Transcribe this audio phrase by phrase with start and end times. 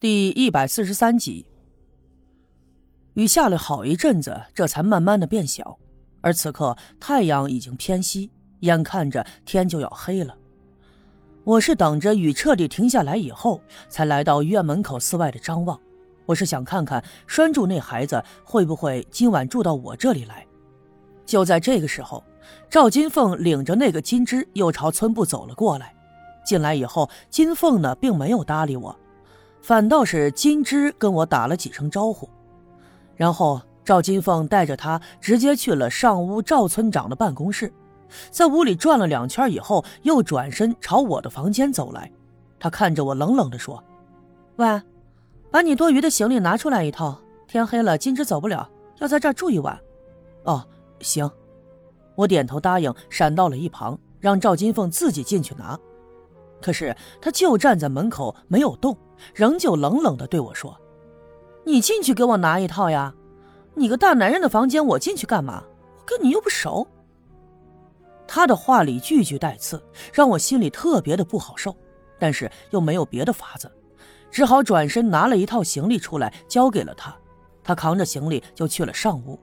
[0.00, 1.44] 第一百四十三集，
[3.14, 5.76] 雨下了好一阵子，这才慢慢的变小，
[6.20, 8.30] 而此刻太阳已经偏西，
[8.60, 10.36] 眼看着天就要黑了。
[11.42, 15.76] 我是等着雨彻底停下来以后，才来到院门口四外的张望。
[16.26, 20.46] 我是想看看拴住那孩子会不会今晚住到我这里来。
[21.26, 22.22] 就在这个时候，
[22.70, 25.92] 赵金凤领着那个金枝又朝村部走了过来。
[26.44, 28.96] 进来以后，金凤呢并没有搭理我。
[29.68, 32.26] 反倒是金枝跟我打了几声招呼，
[33.16, 37.70] 然后赵金凤带着他直接去了上屋赵村长的办公室，
[38.30, 42.10] 在屋里转了两圈以后，又转身朝我的房间走来。
[42.58, 43.84] 他看着我，冷冷地说
[44.56, 44.80] ：“喂，
[45.50, 47.20] 把你多余的行李拿出来一套。
[47.46, 48.66] 天黑了，金枝走不了，
[49.00, 49.78] 要在这儿住一晚。”
[50.44, 50.66] 哦，
[51.00, 51.30] 行，
[52.14, 55.78] 我点头答应，闪到了一旁，让赵金凤自己进去拿。
[56.58, 58.96] 可是他就站在门口没有动，
[59.34, 60.76] 仍旧冷冷地对我说
[61.64, 63.14] ：“你进去给我拿一套呀！
[63.74, 65.62] 你个大男人的房间，我进去干嘛？
[65.96, 66.86] 我跟你又不熟。”
[68.26, 71.74] 他的话里句句带刺，让我心里特别的不好受，
[72.18, 73.70] 但是又没有别的法子，
[74.30, 77.16] 只好转身拿了一套行李出来交给了他。
[77.64, 79.38] 他扛着行李就去了上屋，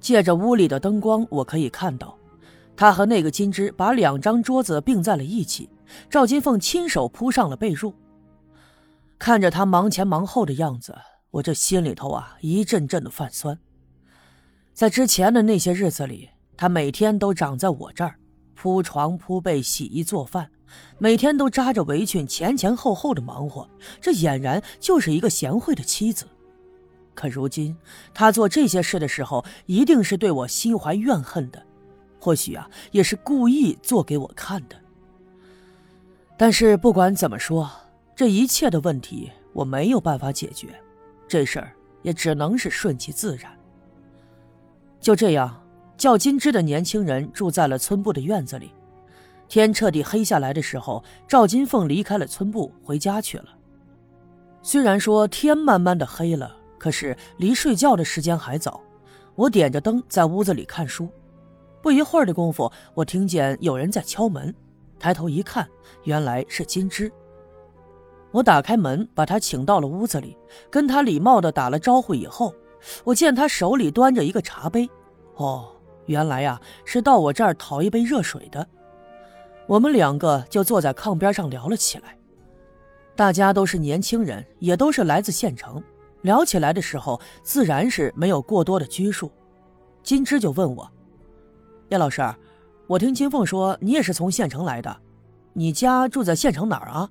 [0.00, 2.16] 借着屋里的灯光，我可以看到，
[2.76, 5.68] 他和那个金枝把两张桌子并在了一起。
[6.10, 7.92] 赵金凤亲手铺上了被褥，
[9.18, 10.96] 看着他忙前忙后的样子，
[11.30, 13.58] 我这心里头啊一阵阵的泛酸。
[14.72, 18.16] 在之前的那些日子里，他每天都长在我这儿，
[18.54, 20.50] 铺床铺被、洗衣做饭，
[20.98, 23.68] 每天都扎着围裙前前后后的忙活，
[24.00, 26.26] 这俨然就是一个贤惠的妻子。
[27.14, 27.74] 可如今
[28.12, 31.62] 他做这些事的时候，一定是对我心怀怨恨的，
[32.20, 34.76] 或许啊，也是故意做给我看的。
[36.36, 37.70] 但是不管怎么说，
[38.16, 40.68] 这一切的问题我没有办法解决，
[41.28, 43.52] 这事儿也只能是顺其自然。
[44.98, 45.62] 就这样，
[45.98, 48.72] 叫金枝的年轻人住在了村部的院子里。
[49.48, 53.50] 天彻底黑下来的时候，赵金凤离开了村部，回家去了。
[54.62, 58.80] 虽然说天慢慢的黑了，可是离睡觉的时间还早。
[59.34, 61.06] 我点着灯在屋子里看书，
[61.82, 64.52] 不一会儿的功夫，我听见有人在敲门。
[64.98, 65.68] 抬头一看，
[66.04, 67.12] 原来是金枝。
[68.32, 70.36] 我打开门，把他请到了屋子里，
[70.70, 72.54] 跟他礼貌的打了招呼以后，
[73.04, 74.88] 我见他手里端着一个茶杯。
[75.36, 75.68] 哦，
[76.06, 78.66] 原来呀是到我这儿讨一杯热水的。
[79.66, 82.16] 我们两个就坐在炕边上聊了起来。
[83.14, 85.82] 大家都是年轻人，也都是来自县城，
[86.22, 89.30] 聊起来的时候自然是没有过多的拘束。
[90.02, 90.90] 金枝就问我
[91.88, 92.22] ：“叶老师。”
[92.88, 94.96] 我听金凤说，你也是从县城来的，
[95.54, 97.10] 你家住在县城哪儿啊？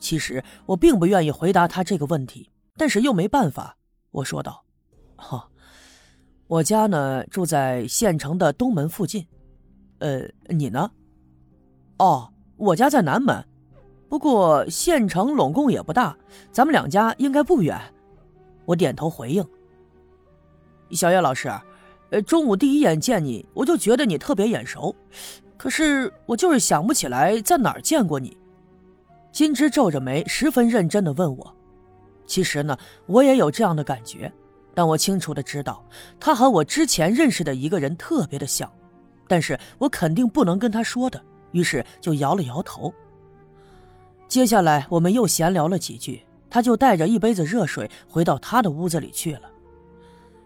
[0.00, 3.76] 其实我并不愿意回答他这个问题，但是又没办法，
[4.10, 4.64] 我说道
[5.14, 5.48] ：“哈，
[6.48, 9.26] 我家呢住在县城的东门附近，
[9.98, 10.90] 呃，你呢？
[11.98, 13.44] 哦，我家在南门，
[14.08, 16.16] 不过县城拢共也不大，
[16.50, 17.78] 咱们两家应该不远。”
[18.66, 19.46] 我点头回应
[20.90, 21.48] ：“小叶老师。”
[22.10, 24.92] 呃，中午第一眼见你，我就觉得你特别眼熟，
[25.56, 28.36] 可是我就是想不起来在哪儿见过你。
[29.32, 31.56] 金枝皱着眉，十分认真的问我。
[32.26, 32.76] 其实呢，
[33.06, 34.32] 我也有这样的感觉，
[34.74, 35.84] 但我清楚的知道，
[36.18, 38.70] 他和我之前认识的一个人特别的像，
[39.28, 41.20] 但是我肯定不能跟他说的，
[41.52, 42.92] 于是就摇了摇头。
[44.28, 49.42] 接下来我们又闲聊了几句，他就带着一杯子热水回到他的屋子里去了。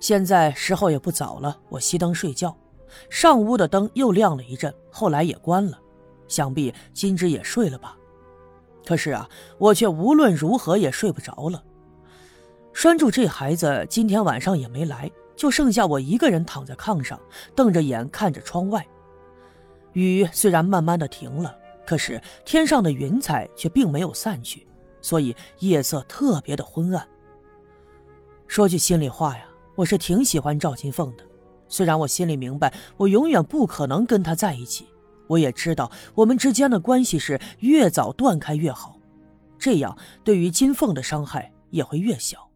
[0.00, 2.54] 现在时候也不早了，我熄灯睡觉。
[3.08, 5.78] 上屋的灯又亮了一阵，后来也关了，
[6.28, 7.96] 想必金枝也睡了吧。
[8.84, 11.62] 可是啊，我却无论如何也睡不着了。
[12.72, 17.20] 拴住这孩子今天晚上也没来，就剩下我一个人躺在炕上，
[17.54, 18.86] 瞪着眼看着窗外。
[19.92, 24.66] 雨虽然慢慢的停了，可是天上的云彩却并没有散去，
[25.00, 27.06] 所以夜色特别的昏暗。
[28.46, 29.46] 说句心里话呀。
[29.76, 31.24] 我是挺喜欢赵金凤的，
[31.66, 34.88] 虽然我心里明白我永远不可能跟她在一起，
[35.30, 38.98] 我也知道我们之间的关系是越早断开越好，
[39.58, 42.50] 这样对于金凤的伤害也会越小。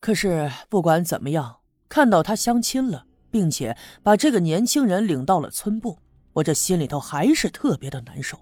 [0.00, 1.58] 可是不管怎么样，
[1.88, 5.96] 看到她相亲了，并且把这个年轻人领到了村部，
[6.32, 8.36] 我这心里头还是特别的难受。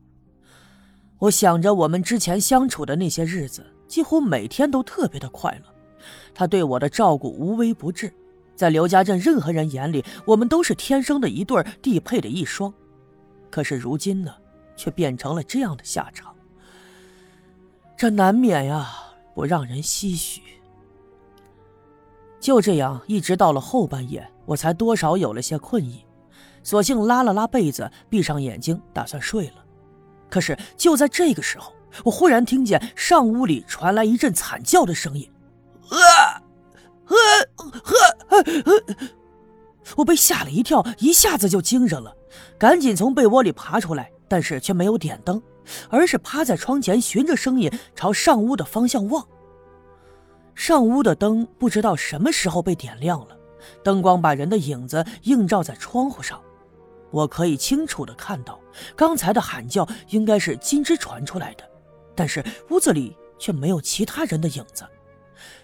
[1.18, 5.74] 我想着我们之前相处的那些日子，几乎每天都特别的快乐。
[6.32, 8.10] 他对我的照顾无微不至，
[8.56, 12.72] 在刘家镇任何人眼里，我们都是天生的一对地配的一双。
[13.50, 14.34] 可是如今呢，
[14.76, 16.34] 却变成了这样的下场。
[17.96, 18.88] 这难免呀，
[19.34, 20.40] 不让人唏嘘。
[22.40, 26.06] 就这样，一直到了后半夜，我才多少有了些困意，
[26.62, 29.64] 索性拉了拉被子，闭上眼睛，打算睡了。
[30.30, 31.72] 可是就在这个时候，
[32.04, 35.30] 我忽然听见上屋里传来一阵惨叫的声音，
[35.90, 36.40] 啊，
[37.04, 37.14] 啊，
[38.28, 38.36] 啊，
[39.96, 42.16] 我被吓了一跳，一下子就精神了，
[42.58, 45.42] 赶紧从被窝里爬出来，但是却没有点灯，
[45.88, 49.26] 而是趴在窗前，循着声音朝上屋的方向望。
[50.54, 53.36] 上屋的灯不知道什么时候被点亮了，
[53.82, 56.40] 灯光把人的影子映照在窗户上，
[57.10, 58.60] 我可以清楚的看到，
[58.94, 61.64] 刚才的喊叫应该是金枝传出来的，
[62.14, 64.84] 但是屋子里却没有其他人的影子。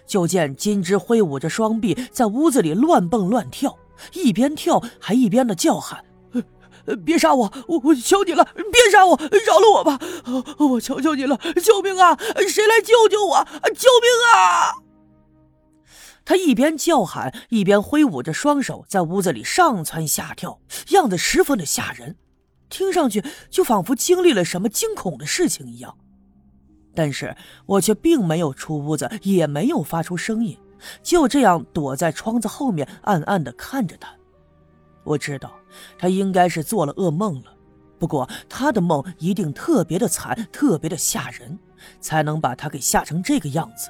[0.07, 3.77] 就见金枝挥舞着双臂在屋子里乱蹦乱跳，
[4.13, 6.03] 一边跳还一边的叫喊
[6.95, 9.99] ：“别杀我，我我求你了，别杀我，饶了我吧！
[10.59, 12.17] 我求求你了，救命啊！
[12.47, 13.47] 谁来救救我？
[13.75, 14.73] 救命啊！”
[16.23, 22.17] 他一边叫喊，一边挥舞着双手，在屋子里上蹿下跳，样子十分的吓人，
[22.69, 25.97] 听上去就仿佛经历了什么惊恐的事情一样。
[26.93, 27.33] 但是
[27.65, 30.57] 我却并没有出屋子，也没有发出声音，
[31.01, 34.16] 就这样躲在窗子后面，暗暗的看着他。
[35.07, 35.53] 我知道
[35.97, 37.53] 他应该是做了噩梦了，
[37.97, 41.57] 不过他的梦一定特别的惨，特别的吓人，
[42.01, 43.89] 才能把他给吓成这个样子。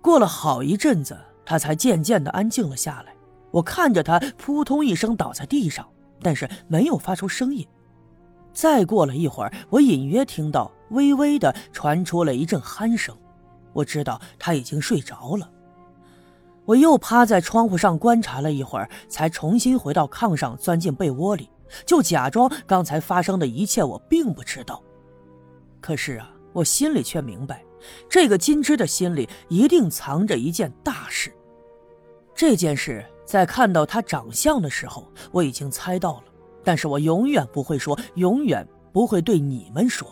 [0.00, 3.14] 过了好一阵子，他才渐渐的安静了下来。
[3.50, 5.86] 我看着他扑通一声倒在地上，
[6.22, 7.66] 但是没有发出声音。
[8.54, 13.14] 再过了一会儿，我隐约听到微微的传出了一阵鼾声，
[13.74, 15.50] 我知道他已经睡着了。
[16.66, 21.48] 我又趴在窗户上观察了一会儿，才重新回到炕上，钻进被窝里，
[21.86, 24.82] 就假装刚才发生的一切我并不知道。
[25.80, 27.64] 可是啊，我心里却明白。
[28.08, 31.32] 这个金枝的心里一定藏着一件大事。
[32.34, 36.24] 这件事在看到他长相的时候，我已经猜到了，
[36.64, 40.08] 但是我永远不会说，永远不会对你们说，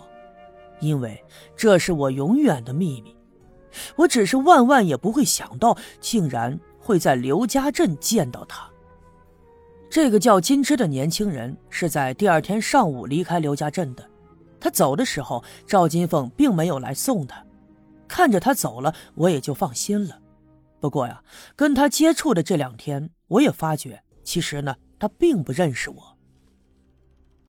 [0.78, 1.20] 因为
[1.56, 3.13] 这是我永远的秘密。
[3.96, 8.68] 我只是万万也不会想到，竟然会在刘家镇见到他。
[9.90, 14.04] 这个叫金枝的年轻人是在第二天上午离开刘家镇的，
[14.58, 17.44] 他走的时候，赵金凤并没有来送他。
[18.08, 20.18] 看着他走了，我也就放心了。
[20.80, 21.22] 不过呀，
[21.56, 26.13] 跟他接触的这两天，我也发觉，其实呢，他并不认识我。